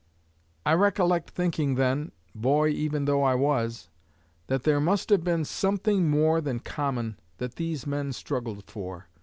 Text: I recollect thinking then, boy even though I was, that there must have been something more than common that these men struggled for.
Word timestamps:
I 0.65 0.73
recollect 0.73 1.29
thinking 1.29 1.75
then, 1.75 2.11
boy 2.33 2.69
even 2.69 3.05
though 3.05 3.21
I 3.21 3.35
was, 3.35 3.89
that 4.47 4.63
there 4.63 4.79
must 4.81 5.11
have 5.11 5.23
been 5.23 5.45
something 5.45 6.09
more 6.09 6.41
than 6.41 6.59
common 6.59 7.19
that 7.37 7.57
these 7.57 7.85
men 7.85 8.11
struggled 8.11 8.63
for. 8.65 9.09